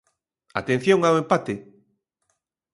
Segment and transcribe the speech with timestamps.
[0.61, 1.55] Atención ao empate.